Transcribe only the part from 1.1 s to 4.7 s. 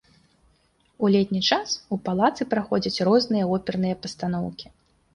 летні час у палацы праходзяць розныя оперныя пастаноўкі.